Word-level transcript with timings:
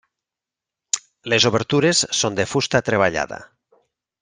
Les 1.33 1.45
obertures 1.51 2.03
són 2.21 2.41
de 2.41 2.47
fusta 2.55 2.83
treballada. 2.91 3.41